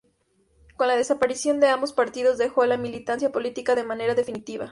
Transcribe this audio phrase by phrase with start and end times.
[0.77, 4.59] Con la desaparición de ambos partidos, dejó la militancia política de manera definitiva.